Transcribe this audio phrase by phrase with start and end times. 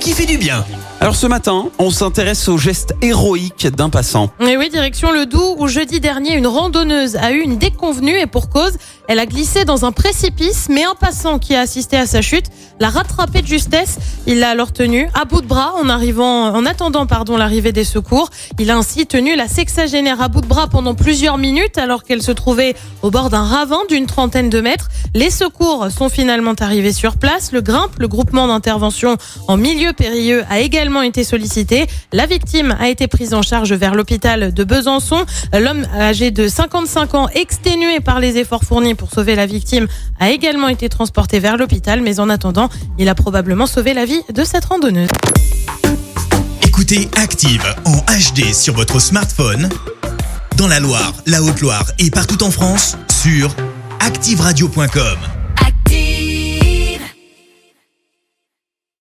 [0.00, 0.64] Qui fait du bien
[1.00, 4.30] Alors ce matin, on s'intéresse au geste héroïque d'un passant.
[4.40, 8.26] Et oui, direction le Doubs où jeudi dernier, une randonneuse a eu une déconvenue et
[8.26, 8.72] pour cause,
[9.08, 12.46] elle a glissé dans un précipice, mais un passant qui a assisté à sa chute
[12.80, 13.98] l'a rattrapée de justesse.
[14.26, 17.84] Il l'a alors tenue à bout de bras en arrivant, en attendant pardon l'arrivée des
[17.84, 18.30] secours.
[18.58, 22.22] Il a ainsi tenu la sexagénaire à bout de bras pendant plusieurs minutes alors qu'elle
[22.22, 24.88] se trouvait au bord d'un ravin d'une trentaine de mètres.
[25.14, 27.52] Les secours sont finalement arrivés sur place.
[27.52, 31.86] Le grimpe, le groupement d'intervention en milieu périlleux, a également été sollicité.
[32.12, 35.24] La victime a été prise en charge vers l'hôpital de Besançon.
[35.52, 39.86] L'homme âgé de 55 ans, exténué par les efforts fournis pour sauver la victime,
[40.18, 42.00] a également été transporté vers l'hôpital.
[42.00, 45.10] Mais en attendant, il a probablement sauvé la vie de cette randonneuse.
[46.62, 49.68] Écoutez Active en HD sur votre smartphone,
[50.56, 53.50] dans la Loire, la Haute-Loire et partout en France, sur
[54.00, 55.37] activeradio.com.